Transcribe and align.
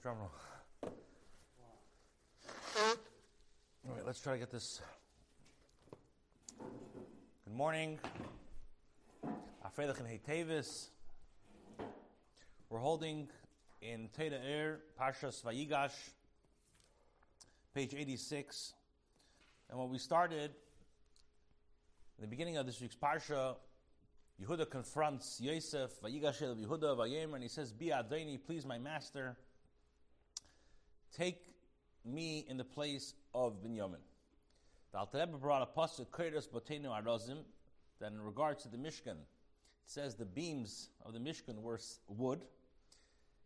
Drum 0.00 0.16
roll. 0.18 0.30
All 3.84 3.94
right, 3.96 4.06
let's 4.06 4.20
try 4.20 4.34
to 4.34 4.38
get 4.38 4.52
this. 4.52 4.80
Good 6.56 7.52
morning. 7.52 7.98
We're 12.70 12.78
holding 12.78 13.28
in 13.82 14.08
Teda 14.16 14.40
Er, 14.40 14.80
Parshas 15.00 15.42
Vayigash, 15.42 15.90
page 17.74 17.92
86. 17.92 18.74
And 19.68 19.80
when 19.80 19.88
we 19.88 19.98
started, 19.98 20.52
in 22.18 22.22
the 22.22 22.28
beginning 22.28 22.56
of 22.56 22.66
this 22.66 22.80
week's 22.80 22.94
Parsha, 22.94 23.56
Yehuda 24.40 24.70
confronts 24.70 25.40
Yosef, 25.40 26.00
Vayigash 26.00 26.40
el 26.42 26.54
Yehuda, 26.54 26.96
Vayem, 26.96 27.34
and 27.34 27.42
he 27.42 27.48
says, 27.48 27.72
Bi 27.72 27.86
Adoni, 27.86 28.38
please 28.40 28.64
my 28.64 28.78
master, 28.78 29.36
take 31.16 31.54
me 32.04 32.44
in 32.48 32.56
the 32.56 32.64
place 32.64 33.14
of 33.34 33.62
Binyamin. 33.62 34.00
The 34.92 34.98
Alter 34.98 35.18
Rebbe 35.18 35.36
brought 35.36 35.62
a 35.62 35.78
pasuk, 35.78 36.06
Keres 36.10 36.48
Botenu 36.48 36.86
Arozim, 36.86 37.38
that 38.00 38.12
in 38.12 38.20
regards 38.20 38.62
to 38.62 38.68
the 38.68 38.76
Mishkan, 38.76 39.16
it 39.16 39.86
says 39.86 40.14
the 40.14 40.24
beams 40.24 40.90
of 41.04 41.12
the 41.12 41.18
Mishkan 41.18 41.60
were 41.60 41.78
wood, 42.08 42.44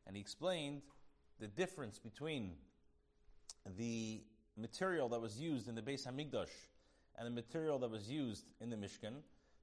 and 0.07 0.17
he 0.17 0.21
explained 0.21 0.83
the 1.41 1.49
difference 1.49 1.99
between 1.99 2.53
the 3.77 4.23
material 4.57 5.09
that 5.09 5.21
was 5.21 5.41
used 5.41 5.69
in 5.69 5.75
the 5.75 5.83
Beis 5.83 6.07
Hamikdash 6.07 6.51
and 7.17 7.27
the 7.27 7.31
material 7.31 7.79
that 7.79 7.91
was 7.91 8.09
used 8.09 8.53
in 8.61 8.71
the 8.71 8.77
Mishkan. 8.77 9.15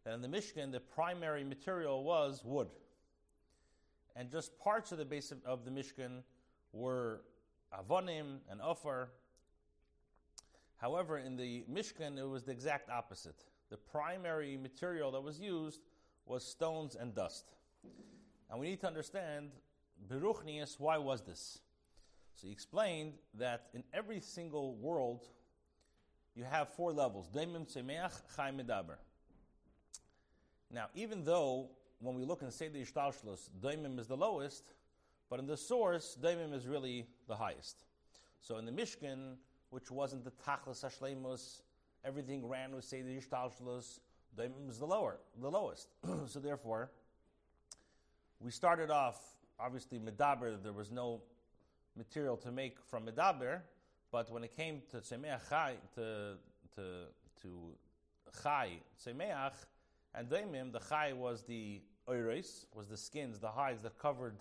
That 0.03 0.13
in 0.13 0.22
the 0.22 0.27
Mishkan, 0.27 0.72
the 0.72 0.80
primary 0.80 1.44
material 1.44 2.03
was 2.03 2.41
wood, 2.44 2.70
and 4.16 4.31
just 4.31 4.58
parts 4.59 4.91
of 4.91 4.97
the 4.97 5.05
base 5.05 5.31
of, 5.31 5.39
of 5.45 5.66
the 5.66 5.72
Mishkan 5.72 6.23
were 6.72 7.22
avonim 7.73 8.39
and 8.49 8.61
ofar. 8.61 9.09
However, 10.77 11.17
in 11.17 11.35
the 11.35 11.63
Mishkan, 11.71 12.17
it 12.17 12.27
was 12.27 12.44
the 12.44 12.52
exact 12.52 12.89
opposite. 12.89 13.45
The 13.69 13.77
primary 13.77 14.57
material 14.57 15.11
that 15.11 15.21
was 15.21 15.39
used 15.39 15.81
was 16.25 16.45
stones 16.45 16.95
and 16.95 17.13
dust. 17.13 17.45
And 18.49 18.59
we 18.59 18.69
need 18.69 18.81
to 18.81 18.88
understand, 18.88 19.52
Beruchnius, 20.07 20.79
why 20.79 20.97
was 20.97 21.21
this? 21.21 21.59
So 22.35 22.47
he 22.47 22.53
explained 22.53 23.13
that 23.35 23.67
in 23.73 23.83
every 23.94 24.22
single 24.22 24.75
world, 24.75 25.27
you 26.35 26.45
have 26.45 26.69
four 26.69 26.94
levels. 26.94 27.27
Now, 30.72 30.88
even 30.95 31.23
though 31.23 31.69
when 31.99 32.16
we 32.16 32.23
look 32.23 32.41
and 32.41 32.53
say 32.53 32.69
the 32.69 32.81
Ishtalshlos, 32.81 33.49
Daimim 33.61 33.99
is 33.99 34.07
the 34.07 34.16
lowest, 34.16 34.63
but 35.30 35.39
in 35.39 35.45
the 35.45 35.58
source, 35.58 36.17
Daimim 36.22 36.53
is 36.53 36.67
really 36.67 37.05
the 37.27 37.35
highest. 37.35 37.83
So 38.41 38.58
in 38.58 38.66
the 38.66 38.72
Mishkan, 38.72 39.35
which 39.69 39.91
wasn't 39.91 40.23
the 40.23 40.31
Tachlis 40.31 40.83
Hashlemus, 40.83 41.61
everything 42.03 42.47
ran 42.47 42.75
with 42.75 42.85
Seder 42.85 43.09
Yishtalshlos, 43.09 44.00
Daimim 44.38 44.69
is 44.69 44.80
the 44.80 44.88
lower, 44.88 45.17
the 45.39 45.50
lowest. 45.50 45.89
so 46.25 46.39
therefore, 46.39 46.89
we 48.39 48.52
started 48.52 48.89
off, 48.89 49.19
obviously, 49.59 50.00
Medaber, 50.00 50.61
there 50.61 50.73
was 50.73 50.91
no 50.91 51.22
material 51.95 52.38
to 52.38 52.52
make 52.52 52.77
from 52.89 53.05
Medaber, 53.05 53.59
but 54.11 54.31
when 54.31 54.44
it 54.44 54.55
came 54.55 54.81
to 54.91 54.97
Tzemeach 54.97 55.50
Chai, 55.50 55.75
to, 55.95 56.35
to, 56.75 56.81
to 57.41 57.59
Chai, 58.41 58.80
Tzemeach, 59.03 59.53
and 60.16 60.30
Daimim, 60.30 60.72
the 60.72 60.80
Chai 60.80 61.13
was 61.13 61.44
the 61.44 61.81
Oiris, 62.07 62.66
was 62.73 62.88
the 62.88 62.97
skins, 62.97 63.39
the 63.39 63.50
hides 63.50 63.83
that 63.83 64.00
covered 64.00 64.38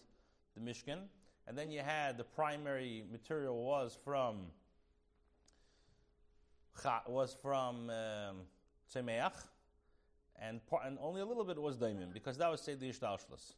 the 0.59 0.71
Mishkan. 0.71 0.99
And 1.47 1.57
then 1.57 1.71
you 1.71 1.81
had 1.81 2.19
the 2.19 2.25
primary 2.25 3.05
material 3.11 3.63
was 3.63 3.97
from 4.05 4.47
was 7.09 7.37
from 7.43 7.91
um, 7.91 8.37
and, 10.41 10.61
and 10.85 10.99
only 11.01 11.21
a 11.21 11.25
little 11.25 11.45
bit 11.45 11.61
was 11.61 11.77
Daimim, 11.77 12.13
because 12.13 12.39
that 12.39 12.51
was 12.51 12.61
Seder 12.61 12.87
Yishtalshlis. 12.87 13.55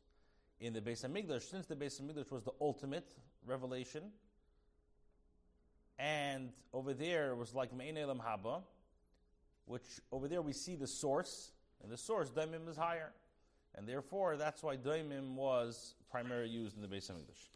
In 0.61 0.73
the 0.73 0.81
Beis 0.81 1.05
Hamikdash, 1.05 1.43
since 1.43 1.67
the 1.67 1.77
Beis 1.77 2.01
Hamikdash 2.01 2.31
was 2.31 2.45
the 2.45 2.53
ultimate 2.61 3.11
revelation, 3.47 4.05
and 5.99 6.51
over 6.73 6.95
there 6.95 7.35
was 7.35 7.55
like 7.55 7.75
Mein 7.75 7.97
Elam 7.97 8.21
Haba, 8.21 8.63
which 9.67 10.01
over 10.13 10.29
there 10.29 10.43
we 10.43 10.53
see 10.53 10.77
the 10.77 10.87
source, 10.87 11.53
and 11.83 11.91
the 11.91 11.99
source, 11.99 12.31
Daimim, 12.31 12.69
is 12.69 12.77
higher. 12.77 13.13
And 13.77 13.87
therefore, 13.87 14.37
that's 14.37 14.63
why 14.63 14.77
Daimim 14.77 15.35
was 15.35 15.95
primarily 16.11 16.51
used 16.51 16.77
in 16.77 16.83
the 16.83 16.89
Beis 16.89 17.11
Hamikdash. 17.11 17.49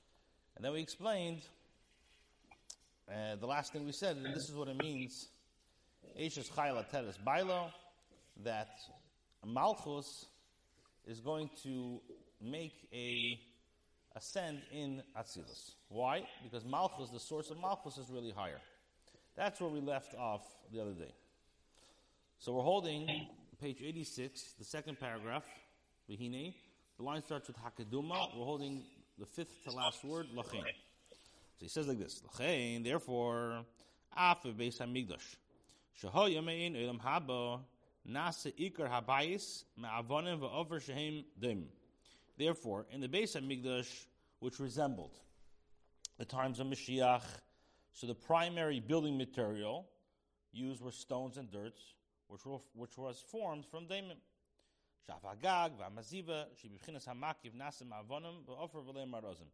And 0.57 0.65
then 0.65 0.73
we 0.73 0.81
explained 0.81 1.43
uh, 3.09 3.37
the 3.37 3.47
last 3.47 3.73
thing 3.73 3.85
we 3.85 3.93
said, 3.93 4.17
and 4.17 4.35
this 4.35 4.49
is 4.49 4.55
what 4.55 4.69
it 4.69 4.81
means. 4.81 5.29
Eishes 6.19 6.51
Chayla 6.51 6.89
Teres 6.91 7.19
Bailo, 7.27 7.73
that 8.45 8.79
Malchus 9.45 10.27
is 11.07 11.21
going 11.21 11.51
to 11.63 12.01
make 12.41 12.89
a 12.93 13.39
ascend 14.17 14.63
in 14.73 15.03
Atzilus. 15.19 15.73
Why? 15.89 16.27
Because 16.43 16.65
Malchus, 16.65 17.11
the 17.11 17.21
source 17.21 17.51
of 17.51 17.59
Malchus, 17.59 17.99
is 17.99 18.11
really 18.11 18.31
higher. 18.31 18.61
That's 19.37 19.61
where 19.61 19.71
we 19.71 19.81
left 19.81 20.15
off 20.15 20.43
the 20.73 20.81
other 20.81 20.93
day. 20.93 21.13
So 22.39 22.53
we're 22.53 22.63
holding 22.63 23.29
page 23.61 23.83
86, 23.83 24.55
the 24.59 24.65
second 24.65 25.01
paragraph. 25.01 25.45
Vihine. 26.09 26.55
The 26.97 27.03
line 27.03 27.23
starts 27.23 27.49
with 27.49 27.57
Hakaduma. 27.57 28.37
We're 28.37 28.45
holding 28.45 28.85
the 29.19 29.27
fifth 29.27 29.65
to 29.65 29.71
last 29.71 30.05
word, 30.05 30.27
Lachain. 30.35 30.65
So 31.57 31.61
he 31.61 31.69
says 31.69 31.89
like 31.89 31.99
this, 31.99 32.23
Lachain, 32.27 32.85
therefore, 32.85 33.65
Af 34.17 34.43
Beis 34.43 34.79
HaMikdash. 34.79 35.37
Shahoya 36.03 36.45
Mein 36.45 36.77
Elam 36.77 36.99
Haba 36.99 37.61
Nasa 38.09 38.53
Habayis 38.55 39.65
Ma'avonim 39.81 40.41
Va'over 40.41 40.81
Shehem 40.81 41.25
Dim. 41.41 41.67
Therefore, 42.37 42.87
in 42.91 43.01
the 43.01 43.09
Beis 43.09 43.37
HaMikdash, 43.37 43.89
which 44.41 44.61
resembled 44.61 45.13
the 46.19 46.25
times 46.25 46.61
of 46.61 46.67
Mashiach, 46.67 47.23
so 47.93 48.07
the 48.07 48.15
primary 48.15 48.81
building 48.81 49.17
material 49.17 49.87
used 50.53 50.83
were 50.83 50.91
stones 50.91 51.39
and 51.39 51.51
dirt, 51.51 51.75
which, 52.29 52.45
were, 52.45 52.59
which 52.75 52.99
was 52.99 53.25
formed 53.31 53.65
from 53.65 53.87
daimim. 58.93 59.51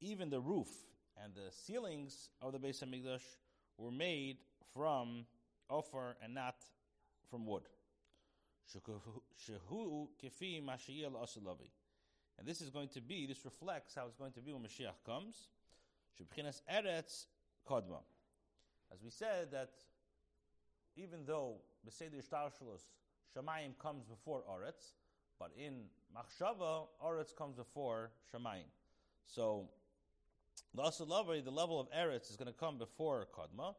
Even 0.00 0.30
the 0.30 0.40
roof 0.40 0.68
and 1.22 1.34
the 1.34 1.50
ceilings 1.50 2.30
of 2.42 2.52
the 2.52 2.58
Beis 2.58 2.84
Hamikdash 2.84 3.22
were 3.78 3.90
made 3.90 4.36
from 4.74 5.24
offer 5.68 6.16
and 6.22 6.34
not 6.34 6.56
from 7.30 7.46
wood. 7.46 7.62
And 12.38 12.46
this 12.46 12.60
is 12.60 12.70
going 12.70 12.88
to 12.88 13.00
be, 13.00 13.26
this 13.26 13.44
reflects 13.44 13.94
how 13.94 14.06
it's 14.06 14.16
going 14.16 14.32
to 14.32 14.40
be 14.40 14.52
when 14.52 14.62
Mashiach 14.62 15.04
comes. 15.04 15.48
As 18.92 19.02
we 19.02 19.10
said 19.10 19.50
that 19.52 19.70
even 20.96 21.24
though 21.26 21.56
Beseder 21.86 22.22
Shtarshalos 22.22 22.82
Shemayim 23.34 23.78
comes 23.78 24.04
before 24.04 24.42
Oretz, 24.50 24.92
but 25.38 25.50
in 25.56 25.84
Machshava, 26.14 26.86
Oretz 27.04 27.34
comes 27.36 27.56
before 27.56 28.10
Shemayim. 28.32 28.68
So, 29.26 29.68
the 30.74 30.82
the 31.44 31.50
level 31.50 31.80
of 31.80 31.88
Eretz 31.90 32.30
is 32.30 32.36
going 32.36 32.52
to 32.52 32.58
come 32.58 32.78
before 32.78 33.26
Kadma. 33.34 33.74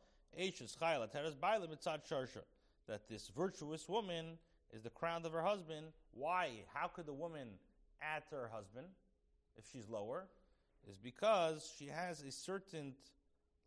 That 2.88 3.10
this 3.10 3.28
virtuous 3.36 3.90
woman 3.90 4.38
is 4.74 4.84
the 4.84 4.90
crown 4.90 5.26
of 5.26 5.32
her 5.34 5.42
husband. 5.42 5.88
Why? 6.12 6.52
How 6.74 6.88
could 6.88 7.06
the 7.06 7.14
woman 7.14 7.48
add 8.02 8.24
to 8.30 8.36
her 8.36 8.50
husband 8.54 8.88
if 9.58 9.66
she's 9.72 9.88
lower? 9.90 10.28
Is 10.90 10.98
because 10.98 11.74
she 11.78 11.88
has 11.88 12.22
a 12.22 12.32
certain 12.32 12.94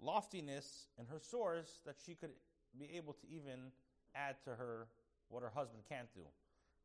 loftiness 0.00 0.86
in 0.98 1.06
her 1.06 1.18
source 1.18 1.80
that 1.84 1.96
she 2.04 2.14
could 2.14 2.30
be 2.78 2.96
able 2.96 3.14
to 3.14 3.26
even 3.28 3.72
add 4.14 4.36
to 4.44 4.50
her 4.50 4.86
what 5.30 5.42
her 5.42 5.50
husband 5.54 5.82
can't 5.88 6.12
do. 6.14 6.22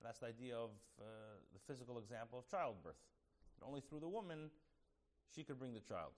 That's 0.02 0.20
the 0.20 0.28
idea 0.28 0.56
of 0.56 0.70
uh, 1.00 1.04
the 1.54 1.60
physical 1.68 1.98
example 1.98 2.40
of 2.40 2.48
childbirth. 2.50 2.96
Only 3.66 3.82
through 3.82 4.02
the 4.02 4.08
woman 4.08 4.52
she 5.34 5.44
could 5.44 5.58
bring 5.58 5.74
the 5.74 5.80
child. 5.80 6.12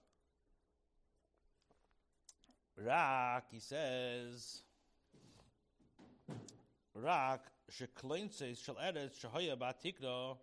Rak, 2.76 3.46
he 3.50 3.60
says, 3.60 4.62
Rak, 6.94 7.42
shekloinses 7.72 8.64
shel 8.64 8.76
eretz 8.76 9.26
batikro, 9.58 10.38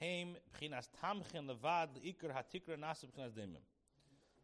heim 0.00 0.36
b'chinas 0.54 0.88
tamchen 1.02 1.48
levad 1.48 1.88
leikar 2.02 2.32
hatikra 2.34 2.78
nasa 2.78 3.04
b'chinas 3.06 3.32
demim. 3.32 3.62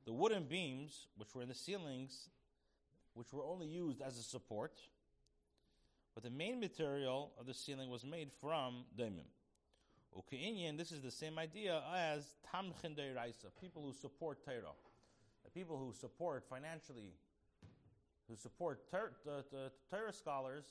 The 0.05 0.12
wooden 0.12 0.45
beams, 0.45 1.06
which 1.17 1.35
were 1.35 1.43
in 1.43 1.49
the 1.49 1.55
ceilings, 1.55 2.29
which 3.15 3.33
were 3.33 3.45
only 3.45 3.67
used 3.67 4.03
as 4.03 4.19
a 4.19 4.23
support, 4.23 4.73
but 6.14 6.23
the 6.23 6.31
main 6.31 6.61
material 6.61 7.32
of 7.38 7.47
the 7.47 7.55
ceiling 7.55 7.91
was 7.91 8.05
made 8.05 8.31
from 8.41 8.85
daimim. 8.97 9.26
Ukeinian, 10.17 10.76
this 10.76 10.93
is 10.93 11.00
the 11.00 11.11
same 11.11 11.38
idea 11.38 11.82
as 11.94 12.35
tamchin 12.53 12.94
deiraisa, 12.94 13.47
people 13.61 13.82
who 13.82 13.93
support 13.93 14.44
Torah. 14.44 14.75
the 15.44 15.50
people 15.50 15.79
who 15.79 15.93
support 15.93 16.44
financially, 16.49 17.14
who 18.29 18.37
support 18.37 18.91
ter- 18.91 19.12
Torah 19.91 20.12
scholars, 20.12 20.64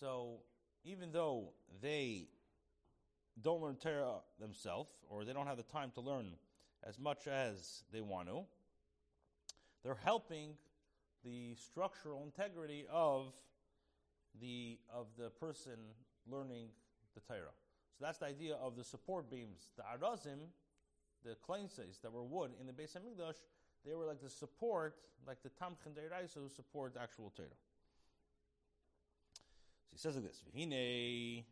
so 0.00 0.40
even 0.84 1.12
though 1.12 1.52
they 1.80 2.26
don't 3.40 3.62
learn 3.62 3.76
Torah 3.76 4.20
themselves, 4.40 4.90
or 5.08 5.24
they 5.24 5.32
don't 5.32 5.46
have 5.46 5.56
the 5.56 5.62
time 5.62 5.90
to 5.92 6.00
learn 6.00 6.32
as 6.86 6.98
much 6.98 7.26
as 7.26 7.84
they 7.92 8.00
want 8.00 8.28
to, 8.28 8.42
they're 9.84 9.98
helping 10.02 10.54
the 11.24 11.54
structural 11.54 12.22
integrity 12.24 12.86
of 12.90 13.32
the 14.40 14.78
of 14.92 15.06
the 15.18 15.30
person 15.30 15.78
learning 16.30 16.68
the 17.14 17.20
Torah. 17.20 17.54
So 17.98 18.04
that's 18.04 18.18
the 18.18 18.26
idea 18.26 18.54
of 18.54 18.76
the 18.76 18.84
support 18.84 19.30
beams. 19.30 19.70
The 19.76 19.82
arazim, 19.82 20.48
the 21.24 21.36
kleinses 21.48 22.00
that 22.02 22.12
were 22.12 22.24
wood 22.24 22.50
in 22.60 22.66
the 22.66 22.72
base 22.72 22.96
Beis 22.96 23.02
Hamikdash, 23.02 23.36
they 23.86 23.94
were 23.94 24.06
like 24.06 24.20
the 24.20 24.30
support, 24.30 24.96
like 25.26 25.42
the 25.42 25.50
tamchen 25.50 25.94
deiraisa 25.94 26.50
support 26.54 26.94
the 26.94 27.02
actual 27.02 27.32
Torah. 27.36 27.48
So 29.86 29.92
he 29.92 29.98
says 29.98 30.16
like 30.16 30.24
this: 30.24 30.42
V'hine 30.54 31.44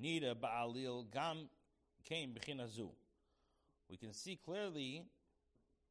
nida 0.00 0.34
ba'alil 0.34 1.10
gam 1.12 1.48
came 2.04 2.30
b'chinazu. 2.30 2.90
We 3.90 3.96
can 3.96 4.12
see 4.12 4.38
clearly 4.44 5.04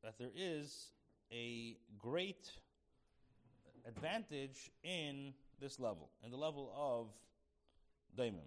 that 0.04 0.18
there 0.18 0.32
is 0.36 0.92
a 1.32 1.78
great 1.98 2.50
advantage 3.86 4.72
in 4.84 5.34
this 5.64 5.80
level, 5.80 6.10
in 6.24 6.30
the 6.30 6.38
level 6.38 6.72
of 6.76 7.08
daimon. 8.18 8.44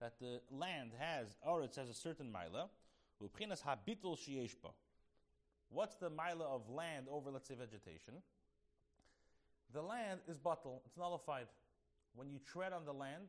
That 0.00 0.18
the 0.20 0.40
land 0.50 0.90
has, 0.98 1.36
Oretz 1.48 1.76
has 1.76 1.88
a 1.88 1.94
certain 1.94 2.30
mila, 2.30 2.68
What's 5.70 5.96
the 5.96 6.10
mila 6.10 6.44
of 6.44 6.68
land 6.68 7.06
over, 7.10 7.30
let's 7.30 7.48
say, 7.48 7.54
vegetation? 7.54 8.14
The 9.72 9.80
land 9.82 10.20
is 10.28 10.36
bottle, 10.36 10.82
it's 10.84 10.96
nullified. 10.98 11.46
When 12.14 12.28
you 12.28 12.38
tread 12.52 12.72
on 12.72 12.84
the 12.84 12.92
land, 12.92 13.24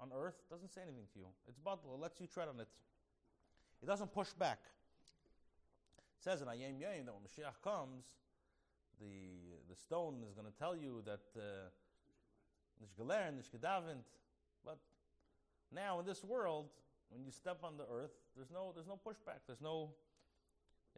on 0.00 0.10
earth, 0.14 0.34
doesn't 0.50 0.74
say 0.74 0.82
anything 0.82 1.06
to 1.14 1.20
you. 1.20 1.26
It's 1.48 1.58
bottle, 1.58 1.94
it 1.94 2.00
lets 2.00 2.20
you 2.20 2.26
tread 2.26 2.48
on 2.48 2.58
it. 2.58 2.68
It 3.80 3.86
doesn't 3.86 4.12
push 4.12 4.32
back. 4.32 4.58
It 6.18 6.24
says 6.24 6.42
in 6.42 6.48
Ayem 6.48 6.80
Yayim 6.80 7.06
that 7.06 7.14
when 7.14 7.22
Mashiach 7.22 7.62
comes, 7.62 8.04
the, 9.00 9.58
the 9.68 9.76
stone 9.76 10.22
is 10.28 10.34
going 10.34 10.50
to 10.50 10.58
tell 10.58 10.76
you 10.76 11.02
that 11.04 11.20
uh, 11.36 11.70
but 14.64 14.78
now 15.72 16.00
in 16.00 16.06
this 16.06 16.24
world, 16.24 16.66
when 17.10 17.24
you 17.24 17.30
step 17.30 17.58
on 17.62 17.76
the 17.76 17.84
earth, 17.84 18.12
there's 18.36 18.50
no 18.50 18.72
there's 18.74 18.86
no 18.86 18.98
pushback. 19.06 19.40
There's 19.46 19.60
no 19.60 19.90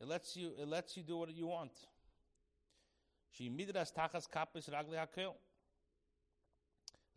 it 0.01 0.09
lets 0.09 0.37
you 0.37 0.53
it 0.59 0.69
lets 0.69 0.97
you 0.97 1.03
do 1.03 1.17
what 1.19 1.35
you 1.35 1.47
want. 1.47 1.73
She 3.31 3.49
midras 3.51 3.93
tachas 3.93 4.29
kapis 4.29 4.69
ragli 4.69 4.97
hakel. 4.97 5.35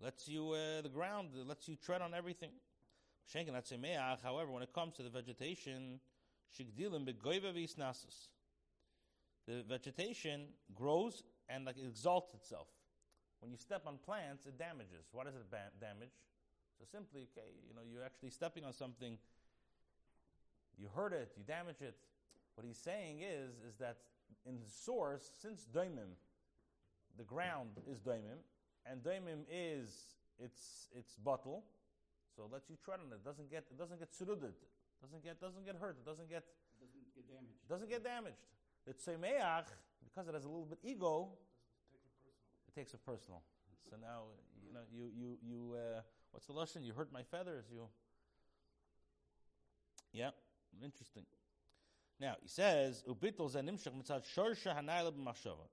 Lets 0.02 0.28
you 0.28 0.52
uh, 0.52 0.82
the 0.82 0.90
ground, 0.90 1.30
it 1.38 1.48
lets 1.48 1.68
you 1.68 1.76
tread 1.76 2.02
on 2.02 2.14
everything. 2.14 2.52
However, 4.24 4.52
when 4.52 4.64
it 4.64 4.74
comes 4.74 4.96
to 4.96 5.04
the 5.04 5.10
vegetation, 5.10 6.00
shigdilim 6.58 7.06
begoiva 7.06 7.54
visnasus. 7.54 8.30
The 9.50 9.64
vegetation 9.68 10.46
grows 10.76 11.24
and 11.50 11.66
like 11.66 11.78
exalts 11.82 12.36
itself. 12.36 12.68
When 13.42 13.50
you 13.50 13.58
step 13.58 13.82
on 13.88 13.98
plants, 14.06 14.46
it 14.46 14.60
damages. 14.60 15.10
What 15.12 15.26
does 15.26 15.34
it 15.34 15.50
ba- 15.50 15.74
damage? 15.82 16.14
So 16.78 16.86
simply, 16.86 17.26
okay, 17.34 17.50
you 17.68 17.74
know, 17.74 17.82
you're 17.82 18.04
actually 18.04 18.30
stepping 18.30 18.64
on 18.64 18.74
something, 18.74 19.18
you 20.78 20.88
hurt 20.94 21.14
it, 21.14 21.32
you 21.36 21.44
damage 21.44 21.82
it. 21.82 21.96
What 22.54 22.68
he's 22.68 22.78
saying 22.78 23.22
is, 23.22 23.58
is 23.68 23.76
that 23.80 23.98
in 24.46 24.60
the 24.60 24.70
source, 24.70 25.28
since 25.42 25.66
daimim, 25.74 26.14
the 27.18 27.24
ground 27.24 27.82
is 27.90 28.00
daimim, 28.02 28.46
and 28.86 29.02
daimim 29.02 29.50
is 29.50 30.14
its 30.38 30.90
its 30.96 31.16
bottle, 31.16 31.64
so 32.36 32.44
it 32.44 32.54
lets 32.54 32.70
you 32.70 32.78
tread 32.86 33.00
on 33.04 33.12
it. 33.12 33.16
it 33.16 33.26
doesn't 33.26 33.50
get 33.50 33.66
it 33.72 33.80
doesn't 33.80 33.98
get 33.98 34.14
suruded, 34.14 34.54
doesn't 35.02 35.24
get 35.24 35.42
doesn't 35.42 35.66
get 35.66 35.76
hurt, 35.76 35.98
it 35.98 36.06
doesn't 36.06 36.30
get 36.30 36.44
doesn't 36.80 37.16
get 37.16 37.28
damaged. 37.28 37.68
Doesn't 37.68 37.90
get 37.90 38.04
damaged. 38.04 38.38
The 38.90 38.96
tzemeach, 38.96 39.66
because 40.04 40.28
it 40.28 40.34
has 40.34 40.46
a 40.46 40.48
little 40.48 40.66
bit 40.66 40.80
ego, 40.82 41.30
it 42.68 42.74
takes 42.74 42.92
it 42.96 43.06
personal. 43.06 43.44
So 43.88 43.98
now 44.02 44.24
you 44.66 44.74
know 44.74 44.80
you 44.92 45.12
you 45.16 45.38
you 45.44 45.76
uh, 45.76 46.02
what's 46.32 46.48
the 46.48 46.54
lesson? 46.54 46.84
You 46.84 46.94
hurt 46.94 47.14
my 47.14 47.22
feathers. 47.22 47.66
You 47.72 47.88
yeah, 50.12 50.32
interesting. 50.84 51.22
Now 52.20 52.38
he 52.42 52.48
says 52.48 53.04
ubitol 53.08 53.54
zanimshach 53.56 53.94
mitzad 53.94 54.24
shorsha 54.36 54.76
hanayla 54.76 55.12
b'machshava. 55.12 55.68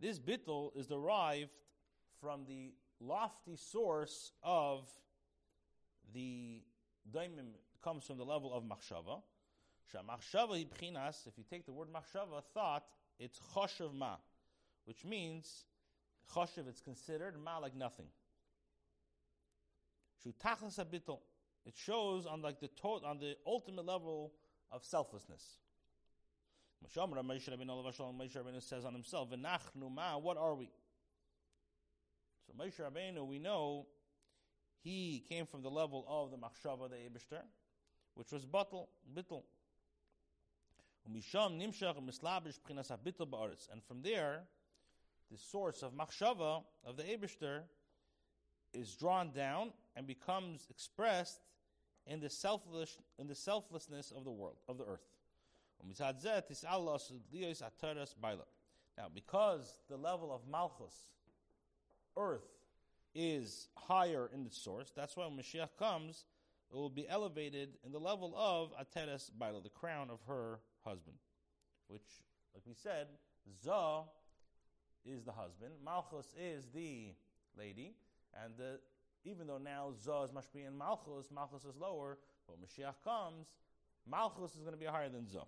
This 0.00 0.18
bittul 0.18 0.76
is 0.76 0.88
derived 0.88 1.50
from 2.20 2.46
the 2.48 2.72
lofty 2.98 3.54
source 3.54 4.32
of 4.42 4.88
the 6.12 6.62
daimim 7.14 7.52
comes 7.84 8.04
from 8.04 8.18
the 8.18 8.24
level 8.24 8.52
of 8.52 8.64
machshava. 8.64 9.22
Shamachshava 9.92 10.64
hibchinas. 10.64 11.26
If 11.26 11.38
you 11.38 11.44
take 11.48 11.66
the 11.66 11.72
word 11.72 11.88
machshava, 11.92 12.42
thought, 12.54 12.84
it's 13.18 13.40
choshev 13.54 13.94
ma, 13.94 14.16
which 14.84 15.04
means 15.04 15.66
choshev. 16.34 16.68
It's 16.68 16.80
considered 16.80 17.38
ma 17.42 17.58
like 17.58 17.74
nothing. 17.74 18.06
Shutachas. 20.24 20.78
It 21.64 21.74
shows 21.76 22.26
on 22.26 22.42
like 22.42 22.60
the 22.60 22.68
to- 22.68 23.04
on 23.04 23.18
the 23.18 23.36
ultimate 23.46 23.84
level 23.84 24.32
of 24.70 24.84
selflessness. 24.84 25.58
Says 26.88 26.98
on 28.84 28.92
himself, 28.92 29.30
"V'nachnu 29.30 29.90
ma, 29.90 30.18
what 30.18 30.36
are 30.36 30.54
we?" 30.54 30.70
So 32.46 32.52
Moshe 32.52 32.78
Rabbeinu, 32.78 33.26
we 33.26 33.38
know 33.38 33.86
he 34.82 35.20
came 35.28 35.46
from 35.46 35.62
the 35.62 35.70
level 35.70 36.04
of 36.06 36.30
the 36.30 36.36
machshava, 36.36 36.88
the 36.88 36.96
Ebishter, 36.96 37.42
which 38.14 38.30
was 38.30 38.44
bittul, 41.12 42.98
bittul. 43.04 43.68
And 43.72 43.82
from 43.84 44.02
there, 44.02 44.42
the 45.30 45.38
source 45.38 45.82
of 45.82 45.92
machshava, 45.92 46.62
of 46.84 46.96
the 46.96 47.02
Ebishter, 47.02 47.62
is 48.72 48.94
drawn 48.94 49.30
down 49.32 49.72
and 49.96 50.06
becomes 50.06 50.66
expressed 50.70 51.40
in 52.06 52.20
the 52.20 52.30
selfless 52.30 52.98
in 53.18 53.26
the 53.26 53.34
selflessness 53.34 54.12
of 54.12 54.24
the 54.24 54.30
world, 54.30 54.56
of 54.68 54.78
the 54.78 54.84
earth. 54.84 55.00
Now, 58.98 59.08
because 59.12 59.78
the 59.88 59.96
level 59.96 60.32
of 60.32 60.40
Malchus, 60.50 60.94
earth, 62.16 62.46
is 63.14 63.68
higher 63.76 64.30
in 64.32 64.44
the 64.44 64.50
source, 64.50 64.92
that's 64.94 65.16
why 65.16 65.26
when 65.26 65.36
Mashiach 65.36 65.76
comes, 65.78 66.24
it 66.70 66.76
will 66.76 66.90
be 66.90 67.08
elevated 67.08 67.76
in 67.84 67.92
the 67.92 67.98
level 67.98 68.34
of 68.36 68.72
Ateres 68.78 69.30
Baila, 69.36 69.62
the 69.62 69.68
crown 69.68 70.10
of 70.10 70.20
her 70.26 70.60
husband. 70.86 71.16
Which, 71.88 72.06
like 72.54 72.62
we 72.66 72.74
said, 72.74 73.08
Zah 73.62 74.04
is 75.04 75.24
the 75.24 75.32
husband, 75.32 75.72
Malchus 75.84 76.26
is 76.38 76.66
the 76.74 77.14
lady, 77.56 77.94
and 78.42 78.54
the, 78.56 78.80
even 79.24 79.46
though 79.46 79.58
now 79.58 79.92
Zah 80.02 80.24
is 80.24 80.30
be 80.52 80.62
in 80.62 80.76
Malchus, 80.76 81.30
Malchus 81.32 81.64
is 81.64 81.76
lower, 81.76 82.18
but 82.46 82.56
when 82.58 82.66
Mashiach 82.66 82.94
comes, 83.04 83.46
Malchus 84.08 84.54
is 84.54 84.62
going 84.62 84.72
to 84.74 84.78
be 84.78 84.86
higher 84.86 85.08
than 85.08 85.28
Zah. 85.28 85.44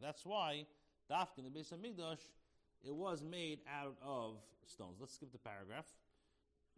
That's 0.00 0.26
why 0.26 0.66
Dafka 1.10 1.38
in 1.38 1.44
the 1.44 1.50
Beis 1.50 1.72
Hamikdash 1.72 2.18
it 2.84 2.94
was 2.94 3.22
made 3.22 3.60
out 3.72 3.96
of 4.04 4.38
stones. 4.66 4.96
Let's 4.98 5.14
skip 5.14 5.30
the 5.30 5.38
paragraph, 5.38 5.86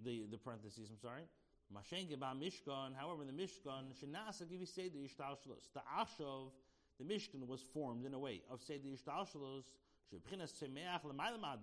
the, 0.04 0.25
the 0.31 0.37
parentheses, 0.37 0.90
I'm 0.90 0.99
sorry. 0.99 1.23
Mashenge 1.73 2.18
ba 2.18 2.35
Mishkan, 2.38 2.94
however, 2.97 3.25
the 3.25 3.33
Mishkan, 3.33 3.92
Shinasa 3.94 4.49
give 4.49 4.61
you 4.61 4.66
say 4.66 4.88
the 4.88 4.99
Ishtalshalos. 4.99 5.71
The 6.99 7.04
Mishkan 7.04 7.47
was 7.47 7.62
formed 7.62 8.04
in 8.06 8.14
a 8.14 8.18
way 8.18 8.42
of 8.50 8.62
say 8.62 8.78
the 8.78 8.90
Ishtalshalos, 8.90 9.64
Shebchinas 10.12 10.52
Tzemeach 10.52 11.02
Lemailama 11.04 11.59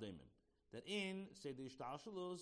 That 0.73 0.83
in 0.85 1.27
say 1.33 1.53
the 1.53 1.63
Ishtalshalos, 1.63 2.41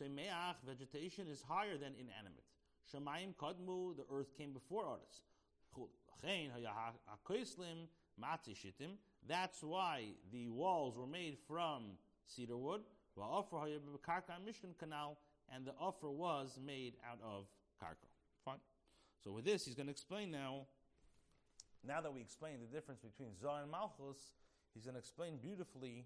Tzemeach, 0.00 0.56
vegetation 0.66 1.28
is 1.28 1.42
higher 1.46 1.76
than 1.76 1.94
inanimate. 1.94 2.44
Shemayim 2.92 3.34
Kadmu, 3.36 3.96
the 3.96 4.04
earth 4.12 4.36
came 4.36 4.52
before 4.52 4.88
us. 4.94 5.22
That's 9.28 9.62
why 9.62 10.04
the 10.32 10.48
walls 10.48 10.96
were 10.96 11.06
made 11.06 11.38
from 11.46 11.98
cedar 12.26 12.56
wood. 12.56 12.80
Mishkan 13.16 14.78
canal, 14.78 15.18
and 15.54 15.64
the 15.64 15.72
offer 15.80 16.10
was 16.10 16.58
made 16.64 16.94
out 17.08 17.18
of 17.22 17.46
karka. 17.82 18.08
Fine. 18.44 18.60
So 19.22 19.32
with 19.32 19.44
this, 19.44 19.64
he's 19.64 19.74
going 19.74 19.86
to 19.86 19.92
explain 19.92 20.30
now. 20.30 20.66
Now 21.86 22.00
that 22.00 22.12
we 22.12 22.20
explained 22.20 22.58
the 22.62 22.74
difference 22.74 23.00
between 23.00 23.30
Zah 23.40 23.62
and 23.62 23.70
Malchus, 23.70 24.32
he's 24.74 24.84
going 24.84 24.94
to 24.94 24.98
explain 25.00 25.38
beautifully 25.38 26.04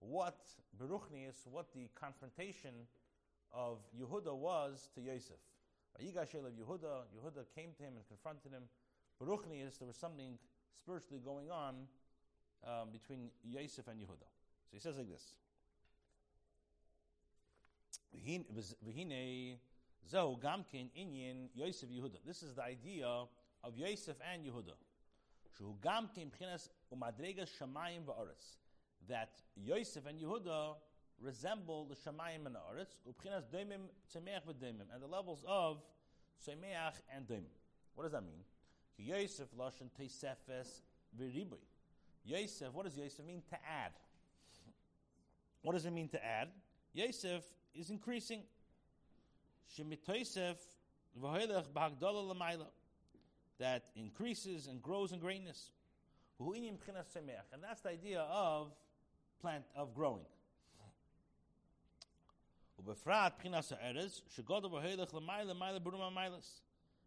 what 0.00 0.36
Beruchnius, 0.78 1.46
what 1.50 1.72
the 1.74 1.88
confrontation 1.98 2.74
of 3.52 3.78
Yehuda 3.98 4.34
was 4.34 4.90
to 4.94 5.00
Yosef. 5.00 5.40
Elav 6.02 6.28
Yehuda, 6.28 7.08
Yehuda 7.16 7.44
came 7.54 7.72
to 7.78 7.82
him 7.82 7.94
and 7.96 8.06
confronted 8.08 8.52
him. 8.52 8.64
Baruchni 9.22 9.66
is 9.66 9.78
there 9.78 9.86
was 9.86 9.96
something 9.96 10.38
spiritually 10.78 11.20
going 11.24 11.50
on 11.50 11.74
um, 12.64 12.90
between 12.92 13.30
Yosef 13.42 13.88
and 13.88 13.98
Yehuda. 13.98 14.28
So 14.68 14.72
he 14.72 14.78
says 14.78 14.98
like 14.98 15.08
this. 15.08 15.22
V'hine 18.05 18.05
zehu 18.05 18.05
gamkin 18.05 18.05
inyin 18.05 18.05
Yosef 18.05 18.05
Yehuda. 18.05 18.05
This 18.24 18.74
is 22.42 22.54
the 22.54 22.62
idea 22.62 23.06
of 23.06 23.76
Yosef 23.76 24.16
and 24.32 24.44
Yehuda. 24.44 24.74
That 29.08 29.30
Yosef 29.56 30.06
and 30.06 30.20
Yehuda 30.20 30.76
resemble 31.20 31.86
the 31.86 31.94
shamayim 31.94 32.46
and 32.46 32.56
aretz, 32.56 33.00
v'doimim, 33.06 34.80
and 34.92 35.02
the 35.02 35.06
levels 35.06 35.44
of 35.48 35.82
tzemeach 36.46 37.00
and 37.14 37.26
doimim. 37.26 37.50
What 37.94 38.04
does 38.04 38.12
that 38.12 38.24
mean? 38.24 38.44
Yosef 38.98 39.48
lashon 39.58 39.90
teisefes 39.98 40.82
v'ribui. 41.18 41.64
Yosef, 42.24 42.72
what 42.72 42.84
does 42.84 42.96
Yosef 42.96 43.24
mean? 43.24 43.42
To 43.48 43.56
add. 43.56 43.92
What 45.62 45.72
does 45.72 45.86
it 45.86 45.92
mean 45.92 46.08
to 46.08 46.24
add? 46.24 46.48
Yosef 46.96 47.44
is 47.74 47.90
increasing. 47.90 48.42
Shemitoisef 49.76 50.56
v'hoilech 51.22 51.66
b'hagdala 51.74 52.34
l'mayla. 52.34 52.68
That 53.58 53.84
increases 53.96 54.66
and 54.66 54.82
grows 54.82 55.12
in 55.12 55.18
greatness. 55.18 55.70
And 56.38 57.62
that's 57.62 57.82
the 57.82 57.90
idea 57.90 58.20
of 58.20 58.72
plant 59.40 59.64
of 59.74 59.94
growing. 59.94 60.24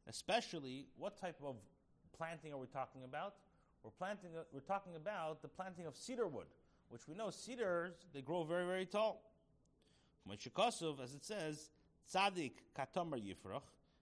Especially, 0.07 0.87
what 0.97 1.17
type 1.19 1.37
of 1.43 1.55
planting 2.17 2.53
are 2.53 2.57
we 2.57 2.67
talking 2.67 3.03
about? 3.03 3.35
We're 3.83 3.91
planting. 3.91 4.31
We're 4.51 4.59
talking 4.59 4.95
about 4.95 5.41
the 5.41 5.47
planting 5.47 5.85
of 5.85 5.95
cedar 5.95 6.27
wood, 6.27 6.47
which 6.89 7.07
we 7.07 7.15
know 7.15 7.29
cedars 7.29 7.93
they 8.13 8.21
grow 8.21 8.43
very 8.43 8.65
very 8.65 8.85
tall. 8.85 9.28
Shikosov, 10.27 11.01
as 11.03 11.13
it 11.13 11.25
says, 11.25 11.69
tzaddik 12.13 12.51
katamar 12.77 13.19
yifrach, 13.19 13.61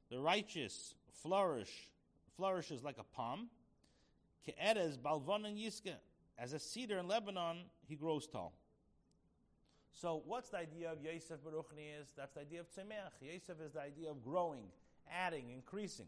the 0.10 0.20
righteous 0.20 0.94
flourish 1.22 1.90
flourishes 2.36 2.84
like 2.84 2.98
a 3.00 3.04
palm. 3.04 3.48
Ke'erez 4.48 4.98
balvon 4.98 5.46
and 5.46 5.58
yiska, 5.58 5.96
as 6.38 6.54
a 6.54 6.60
cedar 6.60 7.00
in 7.00 7.08
Lebanon, 7.08 7.58
he 7.88 7.96
grows 7.96 8.28
tall. 8.28 8.54
So, 9.92 10.22
what's 10.26 10.50
the 10.50 10.58
idea 10.58 10.92
of 10.92 11.02
Yosef 11.02 11.40
Baruchni 11.44 12.00
is? 12.00 12.14
That's 12.16 12.36
the 12.36 12.42
idea 12.42 12.60
of 12.60 12.68
Tzemeach. 12.70 13.20
Yosef 13.20 13.60
is 13.66 13.74
the 13.74 13.82
idea 13.82 14.12
of 14.12 14.24
growing, 14.24 14.66
adding, 15.12 15.50
increasing. 15.50 16.06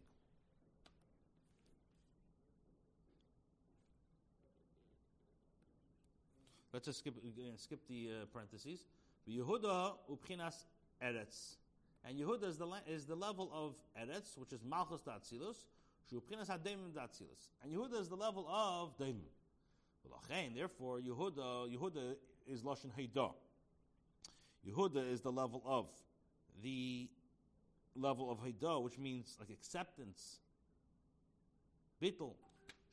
Let's 6.72 6.86
just 6.86 7.00
skip, 7.00 7.16
uh, 7.18 7.42
skip 7.58 7.80
the 7.90 8.10
uh, 8.10 8.26
parentheses. 8.32 8.82
Yehuda 9.30 9.94
upchinas 10.10 10.66
eretz. 11.02 11.58
And 12.04 12.18
Yehuda 12.18 12.46
is 12.46 12.58
the, 12.58 12.68
is 12.88 13.06
the 13.06 13.16
level 13.16 13.52
of 13.54 13.76
eretz, 14.02 14.38
which 14.38 14.54
is 14.54 14.64
malchus 14.64 15.02
datzilus, 15.02 15.66
shupchinas 16.12 16.48
hademim 16.48 16.92
datzilus. 16.96 17.50
And 17.64 17.72
Yehuda 17.72 18.02
is 18.02 18.10
the 18.10 18.16
level 18.16 18.48
of 18.48 18.98
daimim. 18.98 19.30
Therefore, 20.56 21.00
Yehuda, 21.00 21.76
Yehuda 21.76 22.16
is 22.48 22.64
lashon 22.64 22.92
haydah. 22.98 23.34
Yehuda 24.68 25.12
is 25.12 25.22
the 25.22 25.32
level 25.32 25.62
of 25.66 25.88
the 26.64 27.10
level 27.96 28.32
of 28.32 28.40
haydah, 28.40 28.82
which 28.82 28.98
means 28.98 29.36
like 29.40 29.50
acceptance. 29.50 30.40
Bittel. 32.02 32.34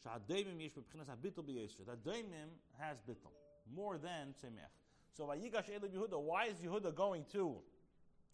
Sha'adaimim 0.05 0.61
yesh 0.61 0.73
b'chinas 0.73 1.07
ha-bittel 1.09 1.45
b'yesher. 1.45 1.87
That 1.87 2.05
daimim 2.05 2.51
has 2.79 2.99
bittel 3.09 3.33
more 3.75 3.99
than 3.99 4.35
Tzemech. 4.43 4.86
So 5.17 5.25
Vayigash 5.25 5.71
Elib 5.71 5.95
Yehuda, 5.95 6.21
why 6.21 6.47
is 6.47 6.57
Yehuda 6.57 6.95
going 6.95 7.25
to 7.33 7.57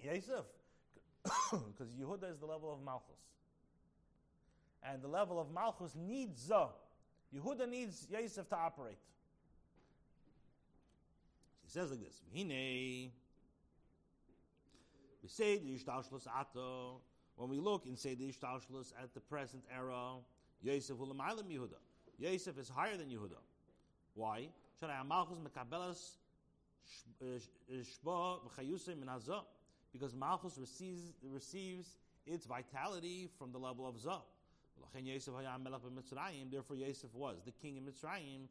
Yosef? 0.03 0.45
Because 1.53 1.93
Yehuda 1.95 2.33
is 2.33 2.39
the 2.39 2.47
level 2.47 2.73
of 2.73 2.83
Malchus. 2.83 3.21
And 4.83 5.01
the 5.01 5.09
level 5.09 5.41
of 5.41 5.53
Malchus 5.53 5.95
needs 5.95 6.47
Zah. 6.47 6.71
Yehuda 7.33 7.69
needs 7.69 8.09
Yosef 8.11 8.49
to 8.49 8.57
operate. 8.57 8.99
He 11.63 11.71
says 11.71 11.91
like 11.91 12.01
this, 12.01 12.21
Hine, 12.35 13.13
we 15.23 15.29
say 15.29 15.59
the 15.59 15.79
Ishtalshlus 15.79 16.27
Ato, 16.27 17.01
when 17.37 17.49
we 17.49 17.61
look 17.61 17.87
and 17.87 17.97
say 17.97 18.17
the 18.17 18.29
Ishtalshlus 18.29 18.93
at 19.01 19.15
the 19.15 19.21
present 19.21 19.63
era, 19.73 20.15
Yosef 20.63 20.99
will 20.99 21.15
Yehuda. 21.15 21.79
Yosef 22.19 22.59
is 22.59 22.69
higher 22.69 22.97
than 22.97 23.09
Yehuda. 23.09 23.39
Why? 24.15 24.49
Because 29.93 30.15
Malchus 30.15 30.59
receives, 30.59 31.13
receives 31.23 31.99
its 32.27 32.47
vitality 32.47 33.29
from 33.39 33.53
the 33.53 33.59
level 33.59 33.87
of 33.87 33.99
Zah. 33.99 34.23
Therefore, 36.51 36.77
Yosef 36.77 37.15
was 37.15 37.43
the 37.45 37.53
king 37.53 37.77
in 37.77 37.85
Mitzrayim, 37.85 38.49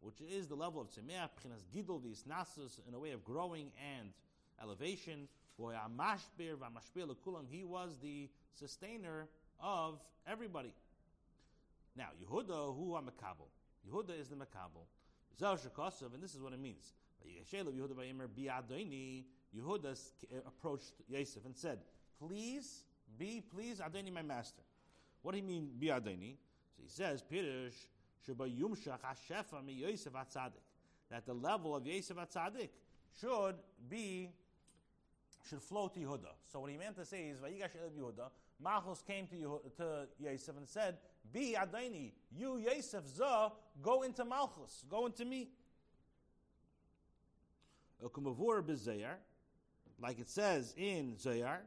which 0.00 0.20
is 0.20 0.46
the 0.48 0.54
level 0.54 0.80
of 0.80 0.90
Tzemeach, 0.90 1.30
Gidol 1.74 2.02
Nasus, 2.28 2.80
in 2.86 2.94
a 2.94 2.98
way 2.98 3.12
of 3.12 3.24
growing 3.24 3.72
and 3.98 4.12
elevation. 4.62 5.28
He 7.50 7.64
was 7.64 7.98
the 8.02 8.28
sustainer 8.52 9.28
of 9.60 10.00
everybody. 10.26 10.74
Now, 11.96 12.08
Yehuda, 12.20 12.76
who 12.76 12.94
are 12.94 13.02
Makabal. 13.02 13.48
Yehuda 13.88 14.18
is 14.20 14.28
the 14.28 14.36
Makabal. 14.36 14.86
And 15.40 16.22
this 16.22 16.34
is 16.34 16.40
what 16.40 16.52
it 16.52 16.60
means. 16.60 16.92
Yehuda 19.56 19.98
approached 20.46 20.92
Yosef 21.08 21.44
and 21.44 21.56
said, 21.56 21.78
Please, 22.18 22.84
be, 23.18 23.42
please, 23.54 23.80
Adoni, 23.80 24.12
my 24.12 24.22
master. 24.22 24.62
What 25.22 25.32
do 25.32 25.38
you 25.38 25.44
mean, 25.44 25.70
be 25.78 25.86
Adoni? 25.88 26.36
So 26.76 26.82
he 26.82 26.88
says, 26.88 27.22
Pirish, 27.22 27.86
that 31.10 31.26
the 31.26 31.34
level 31.34 31.76
of 31.76 31.86
Yosef 31.86 32.16
Atzadik 32.16 32.70
should 33.20 33.56
be, 33.88 34.30
should 35.48 35.62
flow 35.62 35.88
to 35.88 36.00
Yehuda. 36.00 36.32
So 36.50 36.60
what 36.60 36.70
he 36.70 36.76
meant 36.76 36.96
to 36.96 37.04
say 37.04 37.28
is, 37.28 37.38
Vayigash 37.38 37.70
Yehuda, 37.98 38.30
Malchus 38.62 39.02
came 39.06 39.26
to, 39.26 39.34
Yehuda, 39.34 39.76
to 39.76 40.08
Yosef 40.18 40.56
and 40.56 40.68
said, 40.68 40.96
be 41.32 41.56
Adaini. 41.58 42.12
You, 42.36 42.58
Yosef, 42.58 43.06
Zah, 43.06 43.50
go 43.82 44.02
into 44.02 44.24
Malchus. 44.24 44.84
Go 44.88 45.06
into 45.06 45.24
me. 45.24 45.48
Like 50.00 50.18
it 50.18 50.28
says 50.28 50.74
in 50.76 51.18
Zohar, 51.18 51.62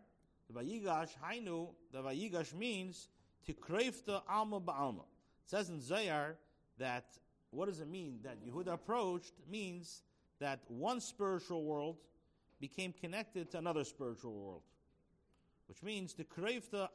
the 0.50 0.60
Vayigash, 0.60 1.10
Hainu, 1.24 1.69
the 1.91 2.01
Vayigash 2.01 2.53
means 2.53 3.10
to 3.46 3.53
crave 3.53 4.03
the 4.05 4.22
Alma 4.29 4.60
Ba'alma. 4.60 5.01
It 5.01 5.50
says 5.50 5.69
in 5.69 5.81
Zohar 5.81 6.36
that, 6.77 7.05
what 7.51 7.67
does 7.67 7.79
it 7.79 7.88
mean? 7.89 8.19
That 8.24 8.38
Yehuda 8.46 8.74
approached 8.74 9.34
means 9.50 10.03
that 10.39 10.60
one 10.67 11.00
spiritual 11.01 11.63
world 11.63 11.98
became 12.59 12.93
connected 12.93 13.51
to 13.51 13.57
another 13.57 13.83
spiritual 13.83 14.33
world. 14.33 14.63
Which 15.67 15.83
means 15.83 16.13
the 16.13 16.25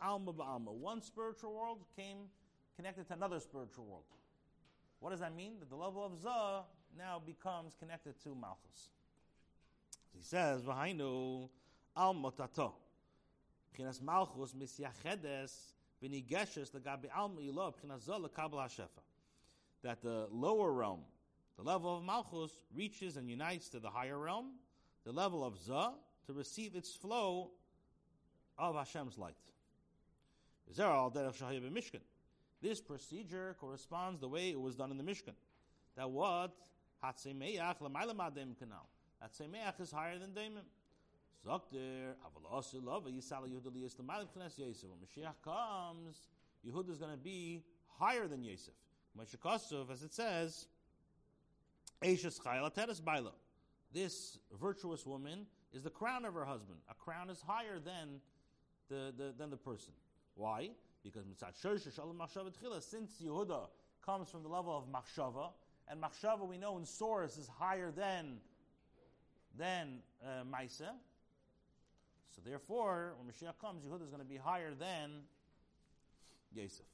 Alma 0.02 0.32
Ba'alma. 0.32 0.72
One 0.72 1.02
spiritual 1.02 1.52
world 1.52 1.84
came 1.96 2.30
connected 2.76 3.06
to 3.08 3.14
another 3.14 3.38
spiritual 3.38 3.84
world. 3.84 4.04
What 5.00 5.10
does 5.10 5.20
that 5.20 5.34
mean? 5.34 5.58
That 5.60 5.68
the 5.68 5.76
level 5.76 6.04
of 6.04 6.20
Zah 6.20 6.62
now 6.96 7.20
becomes 7.24 7.74
connected 7.78 8.20
to 8.22 8.34
Malchus. 8.34 8.90
He 10.14 10.22
says, 10.22 10.62
"V'hainu 10.62 11.50
al 11.96 12.14
motato." 12.14 12.72
Pchinas 13.76 14.00
Malchus 14.00 14.52
misyachedes 14.52 15.74
v'nigeshes 16.02 16.70
legabi 16.70 17.10
al 17.14 17.30
meilo 17.30 17.74
pchinas 17.74 18.02
Zah 18.02 18.18
lekabel 18.18 18.54
hashefa. 18.54 19.02
That 19.82 20.00
the 20.02 20.28
lower 20.30 20.72
realm, 20.72 21.00
the 21.56 21.62
level 21.62 21.96
of 21.98 22.04
Malchus, 22.04 22.52
reaches 22.74 23.16
and 23.16 23.28
unites 23.28 23.68
to 23.70 23.80
the 23.80 23.90
higher 23.90 24.18
realm, 24.18 24.52
the 25.04 25.12
level 25.12 25.44
of 25.44 25.58
Za, 25.58 25.92
to 26.26 26.32
receive 26.32 26.74
its 26.74 26.94
flow 26.94 27.50
of 28.58 28.76
Hashem's 28.76 29.18
light. 29.18 29.34
This 32.62 32.80
procedure 32.80 33.56
corresponds 33.60 34.20
the 34.20 34.28
way 34.28 34.50
it 34.50 34.60
was 34.60 34.76
done 34.76 34.90
in 34.90 34.96
the 34.96 35.02
Mishkan. 35.02 35.34
That 35.96 36.10
what? 36.10 36.52
Hatzemeach 37.02 37.80
l'maylamadem 37.80 38.54
kanal. 38.56 38.86
Hatzemeach 39.22 39.80
is 39.80 39.90
higher 39.90 40.18
than 40.18 40.30
Daimim. 40.30 40.64
Zokter, 41.44 42.14
avalasa 42.24 42.82
lava 42.84 43.10
yisala 43.10 43.48
Yehuda 43.48 43.72
liyas 43.74 43.98
l'maylam 43.98 44.28
Yosef. 44.56 44.88
When 44.88 45.00
Mashiach 45.00 45.34
comes, 45.42 46.20
Yehuda 46.64 46.90
is 46.90 46.98
going 46.98 47.10
to 47.10 47.16
be 47.16 47.64
higher 47.98 48.28
than 48.28 48.44
Yosef. 48.44 48.74
Mashakosov, 49.18 49.90
as 49.90 50.02
it 50.02 50.14
says, 50.14 50.66
Eishes 52.02 52.40
chayla 52.40 52.72
teres 52.72 53.00
baila. 53.00 53.32
This 53.92 54.38
virtuous 54.60 55.04
woman 55.06 55.46
is 55.72 55.82
the 55.82 55.90
crown 55.90 56.24
of 56.24 56.34
her 56.34 56.44
husband. 56.44 56.78
A 56.90 56.94
crown 56.94 57.30
is 57.30 57.42
higher 57.46 57.78
than 57.78 58.20
the, 58.88 59.12
the, 59.16 59.34
than 59.36 59.50
the 59.50 59.56
person. 59.56 59.92
Why? 60.34 60.70
Because 61.02 61.24
since 62.84 63.12
Yehuda 63.22 63.68
comes 64.04 64.30
from 64.30 64.42
the 64.42 64.48
level 64.48 64.76
of 64.76 64.84
machshava, 64.90 65.50
and 65.88 66.00
machshava 66.02 66.46
we 66.46 66.56
know 66.56 66.78
in 66.78 66.86
source 66.86 67.36
is 67.36 67.48
higher 67.48 67.90
than 67.90 68.38
than 69.58 69.98
uh, 70.24 70.44
Maisa. 70.44 70.90
So 72.34 72.40
therefore, 72.44 73.14
when 73.18 73.28
Mashiach 73.28 73.58
comes, 73.60 73.84
Yehuda 73.84 74.04
is 74.04 74.08
going 74.08 74.22
to 74.22 74.28
be 74.28 74.36
higher 74.36 74.72
than 74.72 75.10
Yosef. 76.54 76.86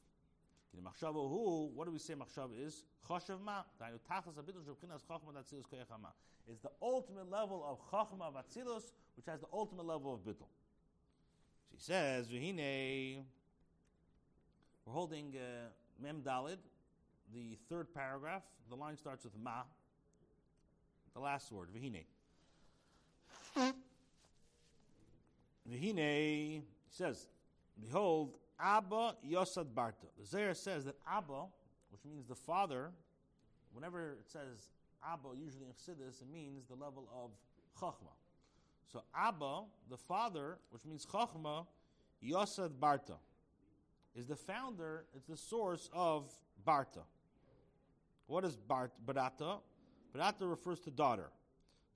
What 0.73 1.85
do 1.87 1.93
we 1.93 1.99
say 1.99 2.15
machshava 2.15 2.51
is? 2.59 2.85
Choshev 3.09 3.41
ma. 3.41 3.63
It's 6.51 6.63
the 6.63 6.71
ultimate 6.81 7.31
level 7.31 7.65
of 7.67 7.79
chachma 7.91 8.23
of 8.23 8.35
atzilus, 8.35 8.93
which 9.17 9.27
has 9.27 9.41
the 9.41 9.47
ultimate 9.53 9.87
level 9.87 10.15
of 10.15 10.21
bittul. 10.21 10.49
She 11.71 11.79
says, 11.79 12.29
V'hine, 12.29 13.23
we're 14.87 14.93
holding 14.93 15.35
uh, 15.37 15.69
Mem 16.03 16.23
Dalid, 16.23 16.59
the 17.33 17.59
third 17.69 17.93
paragraph. 17.93 18.43
The 18.71 18.77
line 18.77 18.97
starts 18.97 19.25
with 19.25 19.37
ma, 19.43 19.63
the 21.15 21.21
last 21.21 21.53
word, 21.53 21.69
V'hine. 21.75 22.05
V'hine, 25.71 25.97
he 26.57 26.63
says, 26.91 27.27
Behold, 27.81 28.39
Abba 28.61 29.17
Yosad 29.29 29.67
Barta. 29.75 30.09
The 30.19 30.27
Zohar 30.27 30.55
says 30.55 30.85
that 30.85 30.97
Abba, 31.11 31.45
which 31.91 32.05
means 32.05 32.27
the 32.27 32.35
father, 32.35 32.91
whenever 33.73 34.13
it 34.13 34.27
says 34.27 34.69
Abba, 35.07 35.29
usually 35.37 35.67
in 35.67 35.73
Chassidus, 35.73 36.23
it 36.23 36.29
means 36.33 36.67
the 36.67 36.75
level 36.75 37.09
of 37.15 37.31
Chachma. 37.81 38.13
So 38.93 39.03
Abba, 39.15 39.63
the 39.91 39.97
father, 39.97 40.59
which 40.71 40.85
means 40.85 41.07
Chachma, 41.07 41.67
Yosad 42.25 42.71
Barta, 42.81 43.19
is 44.17 44.27
the 44.27 44.37
founder, 44.37 45.05
it's 45.15 45.27
the 45.27 45.37
source 45.37 45.89
of 45.93 46.33
Barta. 46.67 47.05
What 48.27 48.45
is 48.45 48.57
Bart, 48.57 48.93
Barata? 49.07 49.61
Barata 50.15 50.49
refers 50.49 50.81
to 50.81 50.91
daughter. 50.91 51.31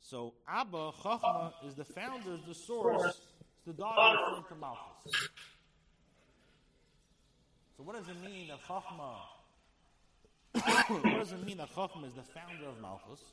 So 0.00 0.35
Abba, 0.49 0.92
Chachma, 1.02 1.52
is 1.66 1.75
the 1.75 1.85
founder, 1.85 2.35
is 2.35 2.42
the 2.47 2.54
source, 2.54 3.04
it's 3.07 3.66
the 3.66 3.73
daughter 3.73 4.19
referring 4.19 4.45
to 4.49 4.54
Malchus. 4.57 5.28
So 7.83 7.87
what 7.87 7.97
does 7.97 8.09
it 8.09 8.23
mean 8.23 8.47
that 8.47 8.62
Chachma, 8.62 9.15
what 11.03 11.19
does 11.19 11.33
it 11.33 11.45
mean 11.45 11.57
that 11.57 11.75
Chachma 11.75 12.07
is 12.07 12.12
the 12.12 12.23
founder 12.23 12.69
of 12.69 12.81
Malchus? 12.81 13.25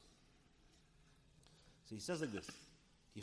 So 1.86 1.94
he 1.94 2.00
says 2.02 2.22
like 2.22 2.32
this. 2.32 2.50
The 3.16 3.22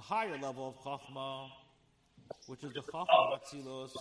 higher 0.00 0.36
level 0.38 0.74
of 0.74 0.82
Chachma, 0.82 1.50
which 2.48 2.64
is 2.64 2.72
the 2.72 2.80
Chachma 2.80 3.32
of 3.32 3.40
Atzilus, 3.40 3.92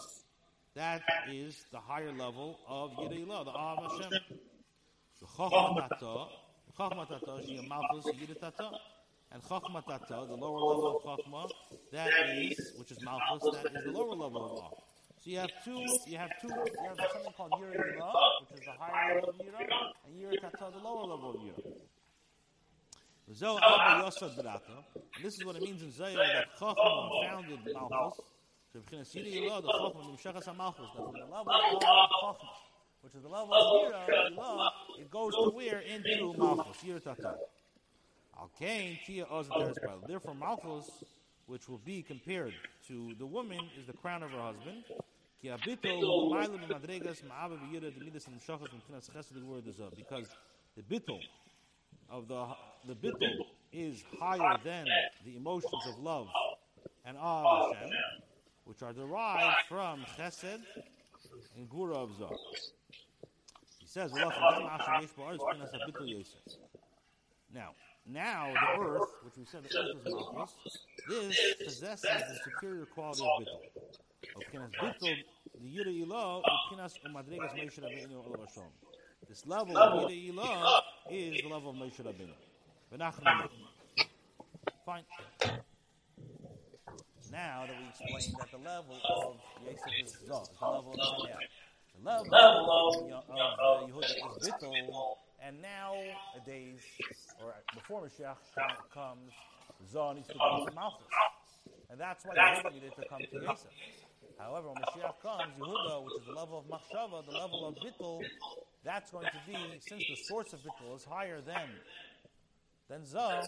that 0.74 1.04
is 1.32 1.66
the 1.72 1.78
higher 1.80 2.12
level 2.12 2.60
of 2.68 2.89
Yirei 2.94 3.28
the 3.28 3.51
Av 3.51 3.92
Hashem. 3.92 4.10
The 5.22 5.28
Chachma 5.38 5.88
Tata, 5.88 6.25
Chachma 6.80 7.08
Tata, 7.08 7.44
Malchus, 7.68 8.06
Yirei 8.06 8.39
Tata. 8.39 8.72
And 9.32 9.44
Chachma 9.44 9.86
Tata, 9.86 10.26
the 10.28 10.36
lower 10.36 10.60
level 10.60 10.98
of 10.98 11.04
Chachma, 11.20 11.50
that 11.92 12.10
is, 12.36 12.74
which 12.78 12.92
is 12.92 12.98
Malchus, 13.04 13.44
that 13.54 13.66
is 13.78 13.84
the 13.86 13.92
lower 13.92 14.16
level 14.16 14.46
of 14.46 14.52
law. 14.54 14.72
So 15.20 15.30
you 15.30 15.38
have 15.38 15.52
two, 15.64 15.86
you 16.08 16.18
have 16.18 16.30
two, 16.42 16.48
you 16.48 16.88
have 16.88 16.98
something 17.14 17.34
called 17.38 17.52
Yirei 17.52 17.76
which 18.42 18.52
is 18.60 18.66
the 18.66 18.72
higher 18.80 19.16
level 19.16 19.30
of 19.30 19.36
Yirei, 19.36 19.68
and 20.08 20.16
Yirei 20.20 20.40
Tata, 20.42 20.72
the 20.74 20.80
lower 20.80 21.06
level 21.06 21.30
of 21.32 21.36
Yirei. 21.38 21.74
And 25.16 25.24
this 25.24 25.34
is 25.36 25.46
what 25.46 25.56
it 25.58 25.62
means 25.62 25.82
in 25.84 25.92
Zohar 25.92 26.14
that 26.16 26.48
Chachma 26.60 27.10
founded 27.28 27.60
Malchus. 27.74 28.20
So 28.74 28.80
the 28.80 28.96
Chachma, 28.96 30.44
the 30.46 30.54
Malchus, 30.54 30.89
that 30.96 31.04
from 31.06 31.13
the 31.13 31.26
level 31.26 31.54
of 31.54 31.82
Chachma, 31.82 32.36
which 33.02 33.13
is 33.15 33.22
the 33.22 33.30
level 33.30 33.54
of 33.54 33.92
Yirah, 33.94 34.70
it 35.00 35.10
goes 35.12 35.34
to 35.36 35.50
where? 35.54 35.80
Into 35.82 36.34
Malchus, 36.38 36.78
Yirah 36.84 37.04
Tata. 37.04 37.36
Alkain, 38.39 38.97
Tia 39.06 39.25
Therefore, 40.08 40.36
Malchus, 40.36 41.04
which 41.47 41.67
will 41.67 41.80
be 41.80 42.02
compared 42.02 42.54
to 42.88 43.13
the 43.17 43.25
woman, 43.25 43.60
is 43.78 43.86
the 43.86 43.93
crown 43.93 44.23
of 44.23 44.32
her 44.32 44.41
husband. 44.41 44.84
Because 45.41 45.60
the 50.75 50.84
bittul 50.84 51.19
of 52.10 52.28
the 52.28 52.47
the 52.88 52.95
bittul 52.95 53.45
is 53.71 54.04
higher 54.19 54.58
than 54.63 54.86
the 55.25 55.36
emotions 55.36 55.88
of 55.88 55.99
love 55.99 56.28
and 57.06 57.17
awe 57.17 57.69
of 57.69 57.75
Hashem, 57.75 57.89
which 58.65 58.82
are 58.82 58.93
derived 58.93 59.67
from 59.67 60.06
chesed 60.17 60.60
and 61.58 61.69
gura 61.69 61.95
of 61.95 62.17
zah. 62.17 62.30
He 63.80 63.88
says, 63.88 64.12
now, 67.52 67.73
now 68.12 68.52
the 68.54 68.82
earth, 68.84 69.10
which 69.24 69.38
we 69.38 69.45
said 69.45 69.63
the 69.63 69.78
earth 69.78 70.06
is 70.06 70.13
Malchus, 70.13 70.78
this 71.08 71.38
possesses 71.63 72.04
the 72.04 72.39
superior 72.43 72.86
quality 72.86 73.24
of 73.24 73.43
bittul. 73.43 74.63
Of 74.63 74.72
bittul, 74.72 75.15
the 75.62 75.67
yira 75.67 75.91
ilah, 76.06 76.41
ukinas 76.43 76.93
umadregas 77.06 77.54
Moshe 77.54 77.80
Rabbeinu 77.80 78.15
olav 78.26 78.39
Hashem. 78.48 78.63
This 79.28 79.45
level 79.45 79.78
of 79.78 80.10
yira 80.10 80.34
ilah 80.34 80.82
is 81.12 81.41
the 81.41 81.48
level 81.50 81.69
of 81.69 81.76
Moshe 81.76 82.02
Rabbeinu. 82.04 82.36
Fine. 84.86 85.04
Now 87.32 87.65
that 87.67 87.76
we 87.78 87.88
explained 87.89 88.36
that 88.39 88.50
the 88.52 88.58
level 88.58 88.98
of 89.08 89.36
Yosef 89.63 89.93
is 90.04 90.17
Zah, 90.28 90.43
the 90.60 90.65
level 90.65 90.93
of 90.93 91.00
Sanyah. 91.00 91.38
The 91.95 92.02
level 92.04 92.34
of, 92.34 92.95
of 93.12 93.30
uh, 93.30 93.86
Yehuda 93.86 94.04
is 94.04 94.50
bittul, 94.50 94.74
and 95.45 95.62
nowadays, 95.62 96.80
or 97.41 97.54
before 97.73 98.02
Mashiach 98.02 98.38
comes, 98.93 99.32
Zoh 99.93 100.15
needs 100.15 100.28
to 100.28 100.34
go 100.34 100.65
to 100.67 100.73
Malchus. 100.75 101.08
And 101.89 101.99
that's 101.99 102.23
why 102.25 102.36
Yehuda 102.36 102.73
needed 102.73 102.91
to 102.99 103.08
come 103.08 103.19
to 103.19 103.45
Yosef. 103.45 103.71
However, 104.38 104.67
when 104.69 104.82
Mashiach 104.84 105.21
comes, 105.21 105.54
Yehuda, 105.60 106.04
which 106.04 106.21
is 106.21 106.28
the 106.28 106.34
level 106.34 106.60
of 106.60 106.65
Machshava, 106.65 107.25
the 107.25 107.32
level 107.32 107.67
of 107.67 107.75
Bittul, 107.75 108.21
that's 108.84 109.12
going 109.12 109.25
to 109.25 109.52
be, 109.52 109.58
since 109.88 110.04
the 110.08 110.15
source 110.28 110.54
of 110.54 110.60
Bittul 110.60 110.95
is 110.95 111.04
higher 111.04 111.41
than, 111.41 111.69
than 112.89 113.02
Zoh, 113.02 113.41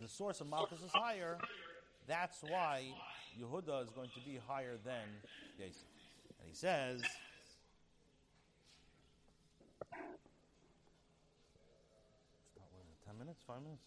the 0.00 0.08
source 0.08 0.40
of 0.40 0.48
Malchus 0.48 0.80
is 0.80 0.90
higher, 0.92 1.38
that's 2.06 2.38
why 2.42 2.84
Yehuda 3.40 3.82
is 3.82 3.90
going 3.90 4.10
to 4.14 4.20
be 4.24 4.38
higher 4.46 4.76
than 4.84 5.08
Yosef. 5.58 5.82
And 6.40 6.48
he 6.48 6.54
says, 6.54 7.02
minutes? 13.18 13.42
Five 13.46 13.62
minutes? 13.62 13.82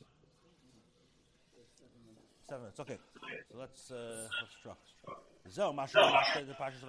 Seven 2.48 2.62
minutes. 2.64 2.80
Okay. 2.80 2.98
So 3.50 3.58
let's 3.58 3.92
uh, 3.92 4.28
let's 4.42 4.56
truck. 4.62 4.78
So, 5.50 5.72
the 5.72 5.78
Pashas. 6.54 6.82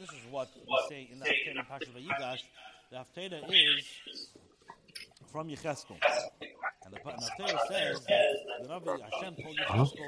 This 0.00 0.10
is 0.10 0.24
what 0.30 0.48
we 0.54 0.78
say 0.88 1.08
in 1.10 1.18
the 1.18 1.24
Haftarah 1.26 1.66
Pashas 1.66 1.90
Vayigash. 1.96 2.42
The 2.90 2.96
Haftarah 2.98 3.42
is 3.50 3.84
from 5.32 5.48
Yecheskel. 5.48 5.98
And 6.84 6.92
the, 6.92 6.98
the 6.98 7.10
Haftarah 7.10 7.58
says 7.68 8.04
that 8.06 8.34
the 8.62 8.68
Rabbi 8.68 8.96
Hashem 9.10 9.34
told 9.42 9.56
Yecheskel, 9.56 10.06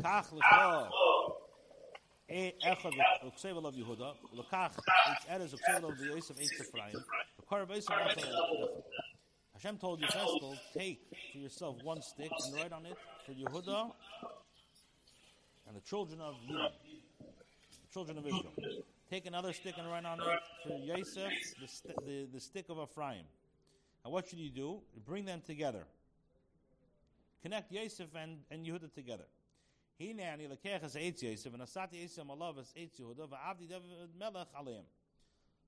Kach 0.00 0.28
lecha 0.32 0.88
echad 2.30 2.94
uksev 3.24 3.54
alav 3.56 3.74
Yehuda, 3.74 4.14
lekach 4.36 4.74
each 5.10 5.24
eres 5.28 5.52
uksev 5.52 5.80
alav 5.80 5.98
Yosef 6.00 6.36
eitz 6.38 6.60
Ephraim, 6.60 7.04
v'kar 7.42 7.66
v'yosef 7.66 7.98
Hashem 9.62 9.76
told 9.76 10.00
Yecheskel, 10.00 10.58
take 10.72 11.02
for 11.32 11.38
yourself 11.38 11.76
one 11.82 12.00
stick 12.00 12.30
and 12.46 12.54
write 12.54 12.72
on 12.72 12.86
it 12.86 12.96
for 13.26 13.32
Yehuda 13.32 13.92
and 15.68 15.76
the 15.76 15.82
children 15.82 16.18
of 16.22 16.34
Yehuda, 16.48 16.70
the 17.18 17.92
children 17.92 18.16
of 18.16 18.26
Israel. 18.26 18.54
Take 19.10 19.26
another 19.26 19.52
stick 19.52 19.74
and 19.76 19.86
write 19.86 20.06
on 20.06 20.18
it 20.18 20.38
for 20.66 20.78
Yosef, 20.78 21.30
the, 21.60 21.68
st- 21.68 21.94
the, 22.06 22.26
the 22.32 22.40
stick 22.40 22.70
of 22.70 22.78
Ephraim. 22.78 23.24
And 24.02 24.14
what 24.14 24.28
should 24.28 24.38
you 24.38 24.48
do? 24.48 24.80
Bring 25.06 25.26
them 25.26 25.42
together. 25.46 25.84
Connect 27.42 27.70
Yosef 27.70 28.08
and, 28.16 28.38
and 28.50 28.64
Yehuda 28.64 28.94
together. 28.94 29.24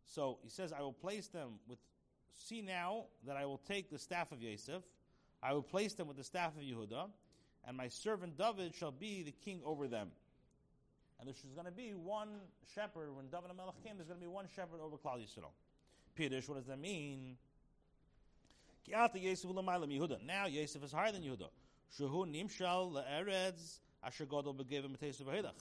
So 0.07 0.39
he 0.43 0.49
says, 0.49 0.73
I 0.73 0.81
will 0.81 0.93
place 0.95 1.27
them 1.29 1.51
with 1.69 1.79
see 2.39 2.63
now 2.63 3.05
that 3.27 3.37
I 3.37 3.47
will 3.47 3.61
take 3.69 3.91
the 3.91 3.99
staff 3.99 4.33
of 4.33 4.43
Yosef, 4.43 4.83
I 5.43 5.53
will 5.53 5.63
place 5.63 5.95
them 5.95 6.09
with 6.09 6.17
the 6.17 6.25
staff 6.25 6.53
of 6.57 6.63
Yehuda, 6.63 7.09
and 7.67 7.77
my 7.77 7.89
servant 7.89 8.39
David 8.39 8.75
shall 8.75 8.93
be 8.93 9.23
the 9.23 9.33
king 9.33 9.61
over 9.65 9.89
them. 9.89 10.11
And 11.19 11.29
there's 11.29 11.41
going 11.55 11.67
to 11.67 11.73
be 11.73 11.91
one 11.91 12.29
shepherd. 12.75 13.15
When 13.15 13.27
David 13.27 13.51
and 13.51 13.57
Melech 13.57 13.75
came, 13.85 13.97
there's 13.97 14.09
going 14.09 14.19
to 14.19 14.27
be 14.27 14.33
one 14.33 14.47
shepherd 14.57 14.81
over 14.83 14.97
Klal 14.97 15.19
Yisrael. 15.19 15.53
Pirush, 16.19 16.49
what 16.49 16.59
does 16.59 16.67
that 16.67 16.81
mean? 16.81 17.37
Now 18.91 20.47
Yosef 20.47 20.83
is 20.83 20.93
higher 20.93 21.13
than 21.13 21.23
Yehuda. 21.23 21.49
Shehu 21.97 22.27
nimshal 22.27 22.93
le'eretz 22.93 23.79
asher 24.05 24.27
gadol 24.27 24.55
v'hedach. 24.55 25.53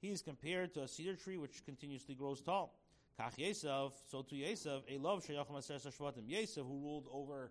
He 0.00 0.10
is 0.10 0.22
compared 0.22 0.74
to 0.74 0.82
a 0.82 0.88
cedar 0.88 1.16
tree 1.16 1.38
which 1.38 1.64
continuously 1.64 2.14
grows 2.14 2.42
tall. 2.42 2.74
Kach 3.18 3.36
Yesav, 3.36 3.94
so 4.08 4.22
to 4.22 4.36
a 4.36 4.98
love 4.98 5.26
sheyachim 5.26 5.58
aser 5.58 5.90
shvatim. 5.90 6.28
Yesav, 6.30 6.58
who 6.58 6.78
ruled 6.78 7.08
over 7.12 7.50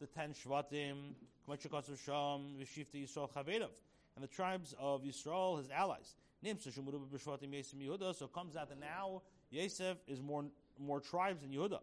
the 0.00 0.06
ten 0.06 0.32
shvatim, 0.32 1.14
k'machakasav 1.48 1.98
sham, 1.98 2.54
v'shifta 2.60 2.94
Yisrael 2.94 3.28
chavedav, 3.28 3.70
and 4.14 4.22
the 4.22 4.28
tribes 4.28 4.72
of 4.78 5.02
Yisrael, 5.02 5.58
his 5.58 5.68
allies. 5.70 6.14
Nimsa 6.44 6.68
shemuru 6.68 7.00
b'shvatim 7.12 7.52
Yesav 7.52 7.74
Yehuda. 7.84 8.14
So 8.14 8.26
it 8.26 8.32
comes 8.32 8.54
out 8.54 8.68
that 8.68 8.78
now 8.78 9.22
Yosef 9.50 9.96
is 10.06 10.22
more 10.22 10.44
more 10.78 11.00
tribes 11.00 11.42
than 11.42 11.50
Yehuda. 11.50 11.80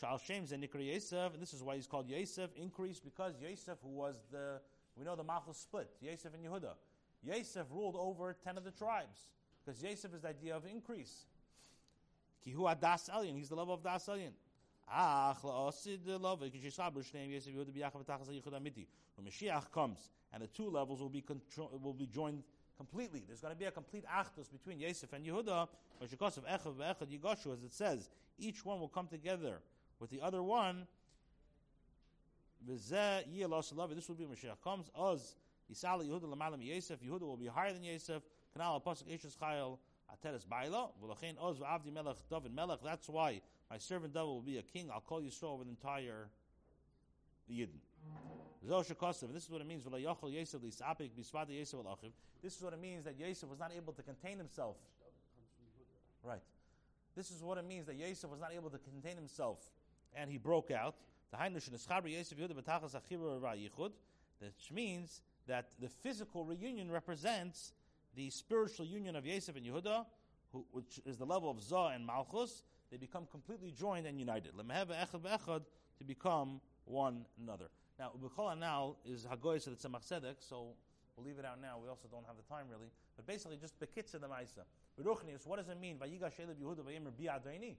Shal 0.00 0.18
Shem 0.18 0.44
Zenikra 0.44 0.84
Yosef, 0.92 1.32
and 1.32 1.40
this 1.40 1.54
is 1.54 1.62
why 1.62 1.76
he's 1.76 1.86
called 1.86 2.08
Yosef, 2.08 2.50
increased 2.60 3.04
because 3.04 3.34
Yosef, 3.40 3.78
who 3.84 3.90
was 3.90 4.16
the 4.32 4.60
we 4.96 5.04
know 5.04 5.14
the 5.14 5.22
Malchus 5.22 5.58
split, 5.58 5.90
Yosef 6.00 6.34
and 6.34 6.44
Yehuda. 6.44 6.72
Yosef 7.22 7.66
ruled 7.70 7.94
over 7.96 8.36
ten 8.42 8.58
of 8.58 8.64
the 8.64 8.72
tribes 8.72 9.28
because 9.64 9.80
Yosef 9.80 10.12
is 10.12 10.22
the 10.22 10.28
idea 10.28 10.56
of 10.56 10.66
increase. 10.66 11.26
Kihu 12.46 12.62
Adas 12.74 13.08
Elyon, 13.10 13.36
he's 13.36 13.48
the 13.48 13.54
level 13.54 13.74
of 13.74 13.82
Das 13.82 14.06
Elyon. 14.06 14.32
Ach 14.88 15.40
la'osid 15.42 16.20
love 16.20 16.40
kishishabu 16.40 17.02
shneim 17.02 17.30
Yosef 17.30 17.54
Yehuda 17.54 17.72
b'yacham 17.72 18.04
v'tachas 18.04 18.28
yichud 18.28 18.52
amiti. 18.52 18.86
When 19.16 19.26
Mashiach 19.26 19.70
comes, 19.72 20.10
and 20.32 20.42
the 20.42 20.46
two 20.48 20.68
levels 20.68 21.00
will 21.00 21.08
be 21.08 21.22
contro- 21.22 21.70
will 21.82 21.94
be 21.94 22.06
joined 22.06 22.42
completely. 22.76 23.24
There's 23.26 23.40
going 23.40 23.54
to 23.54 23.58
be 23.58 23.64
a 23.64 23.70
complete 23.70 24.04
achdus 24.06 24.50
between 24.52 24.78
Yosef 24.80 25.12
and 25.12 25.24
Yehuda. 25.24 25.68
Because 26.10 26.36
of 26.36 26.44
echad 26.44 26.74
ve'echad 26.74 27.08
yigashu, 27.08 27.52
as 27.54 27.62
it 27.62 27.72
says, 27.72 28.10
each 28.38 28.64
one 28.64 28.80
will 28.80 28.88
come 28.88 29.06
together 29.06 29.60
with 30.00 30.10
the 30.10 30.20
other 30.20 30.42
one. 30.42 30.86
This 32.66 32.90
will 32.90 34.14
be 34.16 34.24
Mashiach 34.24 34.60
comes. 34.62 34.90
Oz 34.94 35.36
Yisala 35.72 36.04
Yehuda 36.04 36.24
l'malam 36.24 36.62
Yosef. 36.62 37.00
Yehuda 37.00 37.20
will 37.20 37.36
be 37.36 37.46
higher 37.46 37.72
than 37.72 37.84
Yosef. 37.84 38.22
Kanal 38.56 38.82
pasuk 38.82 39.08
Eshes 39.08 39.36
Chayil 39.36 39.78
Ateres 40.14 40.46
Baila. 40.48 40.90
Oz 41.40 41.60
Melech 41.92 42.16
David 42.30 42.54
Melech. 42.54 42.80
That's 42.84 43.08
why 43.08 43.40
my 43.70 43.78
servant 43.78 44.12
David 44.14 44.26
will 44.26 44.42
be 44.42 44.58
a 44.58 44.62
king. 44.62 44.90
I'll 44.92 45.00
call 45.00 45.20
Yisrael 45.20 45.54
over 45.54 45.64
the 45.64 45.70
entire 45.70 46.28
Yidden. 47.50 47.80
This 48.62 48.90
is 49.44 49.50
what 49.50 49.60
it 49.60 49.66
means. 49.66 49.84
This 52.42 52.56
is 52.56 52.62
what 52.62 52.72
it 52.72 52.80
means 52.80 53.04
that 53.04 53.18
Yosef 53.18 53.48
was 53.48 53.58
not 53.58 53.72
able 53.76 53.92
to 53.92 54.02
contain 54.02 54.38
himself. 54.38 54.76
Right. 56.22 56.42
This 57.14 57.30
is 57.30 57.42
what 57.42 57.58
it 57.58 57.64
means 57.66 57.86
that 57.86 57.96
Yosef 57.96 58.30
was 58.30 58.40
not 58.40 58.52
able 58.54 58.70
to 58.70 58.78
contain 58.78 59.16
himself, 59.16 59.58
and 60.14 60.30
he 60.30 60.38
broke 60.38 60.70
out. 60.70 60.94
Which 64.38 64.72
means 64.72 65.22
that 65.46 65.68
the 65.80 65.88
physical 65.88 66.44
reunion 66.44 66.90
represents 66.90 67.72
the 68.16 68.30
spiritual 68.30 68.86
union 68.86 69.16
of 69.16 69.26
Yosef 69.26 69.56
and 69.56 69.66
Yehuda, 69.66 70.06
who, 70.52 70.64
which 70.70 71.00
is 71.04 71.16
the 71.18 71.26
level 71.26 71.50
of 71.50 71.62
Zah 71.62 71.88
and 71.88 72.06
Malchus. 72.06 72.62
They 72.90 72.96
become 72.96 73.26
completely 73.30 73.72
joined 73.72 74.06
and 74.06 74.18
united. 74.18 74.52
To 74.56 76.04
become 76.04 76.60
one 76.84 77.24
another. 77.40 77.66
Now, 77.98 78.12
Ubikola 78.18 78.58
now 78.58 78.96
is 79.04 79.24
Hagoyes 79.24 79.66
of 79.66 79.80
the 79.80 79.88
Tzemach 79.88 80.04
Tzedek, 80.08 80.36
so 80.40 80.74
we'll 81.16 81.26
leave 81.26 81.38
it 81.38 81.44
out 81.44 81.60
now. 81.60 81.78
We 81.80 81.88
also 81.88 82.08
don't 82.10 82.26
have 82.26 82.36
the 82.36 82.42
time 82.42 82.66
really. 82.70 82.90
But 83.16 83.26
basically, 83.26 83.56
just 83.56 83.78
Bekitza 83.78 84.20
the 84.20 84.26
Maisa. 84.26 84.64
Beruchnius, 85.00 85.46
what 85.46 85.58
does 85.58 85.68
it 85.68 85.80
mean? 85.80 85.98
Vayiga 85.98 86.30
Shelib 86.32 86.56
Yehuda. 86.60 87.76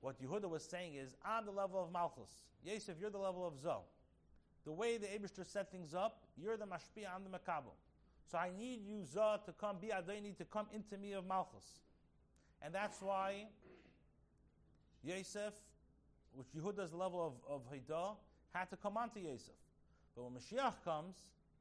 What 0.00 0.20
Yehuda 0.20 0.48
was 0.48 0.64
saying 0.64 0.94
is, 0.94 1.14
I'm 1.24 1.44
the 1.44 1.52
level 1.52 1.82
of 1.82 1.92
Malchus. 1.92 2.30
Yosef, 2.64 2.96
you're 3.00 3.10
the 3.10 3.18
level 3.18 3.46
of 3.46 3.54
Zoh. 3.54 3.82
The 4.64 4.72
way 4.72 4.96
the 4.96 5.06
Abishter 5.06 5.46
set 5.46 5.70
things 5.70 5.94
up, 5.94 6.22
you're 6.36 6.56
the 6.56 6.66
Mashpia, 6.66 7.06
I'm 7.14 7.24
the 7.24 7.30
Makabel. 7.30 7.74
So 8.30 8.38
I 8.38 8.50
need 8.56 8.80
you, 8.86 9.02
Zoh, 9.02 9.44
to 9.44 9.52
come, 9.52 9.76
Bi'adaini, 9.76 10.36
to 10.38 10.44
come 10.44 10.66
into 10.72 10.96
me 10.96 11.12
of 11.12 11.26
Malchus. 11.26 11.64
And 12.62 12.74
that's 12.74 13.02
why 13.02 13.46
Yosef, 15.02 15.52
which 16.34 16.48
Yehuda's 16.56 16.92
level 16.94 17.26
of, 17.48 17.54
of 17.54 17.62
Haidah, 17.70 18.16
had 18.54 18.70
to 18.70 18.76
come 18.76 18.96
onto 18.96 19.20
Yosef. 19.20 19.54
But 20.14 20.24
when 20.24 20.34
Mashiach 20.34 20.84
comes, 20.84 21.16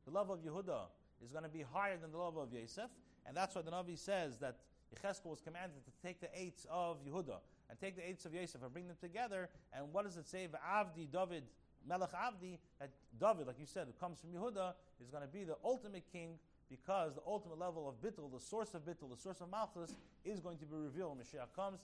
the 0.06 0.12
level 0.12 0.34
of 0.34 0.42
Yehuda 0.42 0.84
is 1.24 1.32
going 1.32 1.44
to 1.44 1.50
be 1.50 1.64
higher 1.74 1.98
than 1.98 2.12
the 2.12 2.18
level 2.18 2.42
of 2.42 2.54
Yosef, 2.54 2.90
and 3.26 3.36
that's 3.36 3.56
why 3.56 3.62
the 3.62 3.72
Navi 3.72 3.98
says 3.98 4.38
that 4.40 4.58
Yecheskel 4.94 5.28
was 5.28 5.42
commanded 5.42 5.86
to 5.86 5.92
take 6.06 6.20
the 6.20 6.30
eights 6.34 6.66
of 6.70 6.98
Yehuda 7.06 7.38
and 7.70 7.80
take 7.80 7.96
the 7.96 8.08
eights 8.08 8.26
of 8.26 8.34
Yosef 8.34 8.62
and 8.62 8.74
bring 8.74 8.88
them 8.88 8.98
together. 9.00 9.50
And 9.74 9.92
what 9.94 10.06
does 10.06 10.18
it 10.18 10.28
say? 10.28 10.48
Avdi 10.70 11.10
David 11.12 11.44
Melech 11.88 12.12
Avdi 12.12 12.58
that 12.80 12.92
David, 13.20 13.48
like 13.48 13.60
you 13.60 13.66
said, 13.66 13.88
who 13.88 13.94
comes 13.94 14.20
from 14.20 14.32
Yehuda, 14.32 14.74
is 15.02 15.10
going 15.10 15.24
to 15.24 15.30
be 15.30 15.44
the 15.44 15.56
ultimate 15.64 16.04
king 16.12 16.38
because 16.72 17.16
the 17.16 17.22
ultimate 17.28 17.60
level 17.60 17.88
of 17.88 18.02
Bittul, 18.02 18.32
the 18.32 18.40
source 18.40 18.74
of 18.74 18.86
Bittul, 18.86 19.10
the 19.10 19.22
source 19.22 19.42
of 19.42 19.52
Malchus, 19.52 19.94
is 20.24 20.40
going 20.40 20.58
to 20.58 20.66
be 20.66 20.76
revealed 20.78 21.18
when 21.18 21.26
Mashiach 21.26 21.54
comes. 21.54 21.82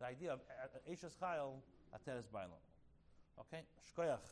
The 0.00 0.06
idea 0.06 0.32
of 0.32 0.40
uh, 0.40 0.66
uh, 0.76 0.92
Eishes 0.92 1.14
Chayil 1.16 1.52
Ateres 1.94 2.26
Bailam. 2.26 2.58
Okay? 3.38 3.62
Shkoyach. 3.86 4.26